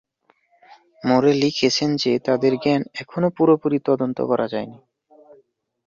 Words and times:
মোরে 1.03 1.31
লিখেছেন 1.33 1.89
যে 1.95 2.11
তাদের 2.27 2.53
জ্ঞান 2.63 2.81
এখনও 2.95 3.29
পুরোপুরি 3.37 3.77
তদন্ত 3.87 4.17
করা 4.21 4.45
যায়নি। 4.47 4.77